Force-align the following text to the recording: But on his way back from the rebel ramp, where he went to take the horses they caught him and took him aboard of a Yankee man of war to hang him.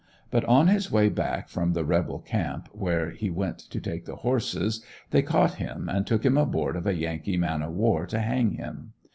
But 0.31 0.43
on 0.45 0.65
his 0.67 0.91
way 0.91 1.09
back 1.09 1.47
from 1.47 1.73
the 1.73 1.85
rebel 1.85 2.25
ramp, 2.33 2.69
where 2.71 3.11
he 3.11 3.29
went 3.29 3.59
to 3.59 3.79
take 3.79 4.05
the 4.05 4.15
horses 4.15 4.83
they 5.11 5.21
caught 5.21 5.57
him 5.61 5.87
and 5.89 6.07
took 6.07 6.25
him 6.25 6.39
aboard 6.39 6.75
of 6.75 6.87
a 6.87 6.95
Yankee 6.97 7.37
man 7.37 7.61
of 7.61 7.73
war 7.73 8.07
to 8.07 8.17
hang 8.19 8.53
him. 8.53 8.93